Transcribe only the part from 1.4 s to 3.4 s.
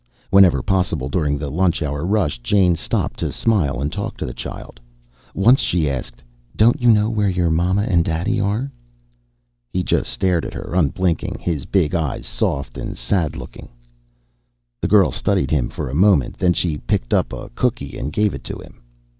lunch hour rush, Jane stopped to